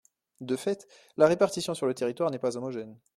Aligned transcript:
De 0.39 0.55
fait, 0.55 0.87
la 1.15 1.27
répartition 1.27 1.75
sur 1.75 1.85
le 1.85 1.93
territoire 1.93 2.31
n’est 2.31 2.39
pas 2.39 2.57
homogène. 2.57 2.97